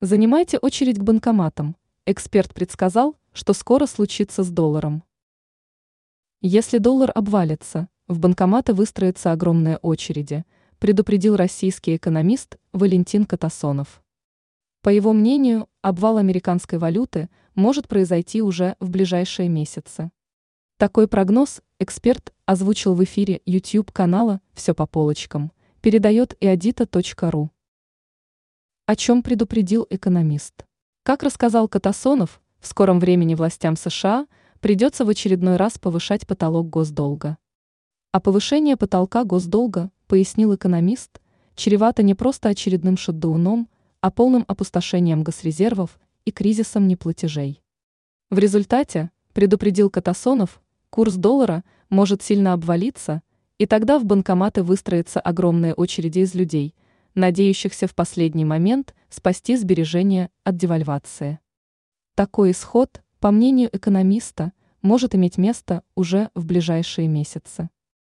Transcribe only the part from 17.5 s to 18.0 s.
может